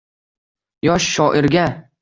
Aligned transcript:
Yosh 0.89 1.07
shoirga 1.19 1.69